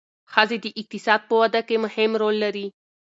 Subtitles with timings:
[0.33, 2.67] ښځې د اقتصاد په وده کې مهم رول لري.